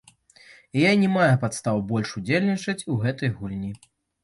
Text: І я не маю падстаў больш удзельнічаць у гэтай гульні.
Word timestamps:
І 0.77 0.81
я 0.83 0.93
не 1.01 1.09
маю 1.17 1.27
падстаў 1.43 1.83
больш 1.93 2.15
удзельнічаць 2.23 2.85
у 2.95 2.99
гэтай 3.07 3.35
гульні. 3.39 3.71